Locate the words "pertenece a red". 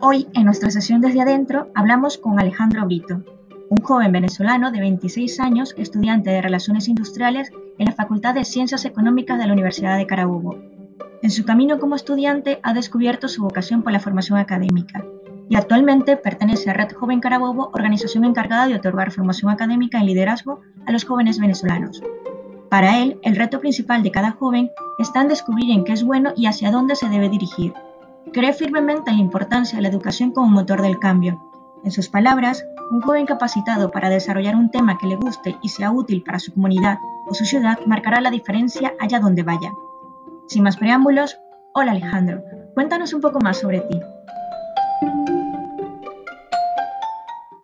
16.16-16.92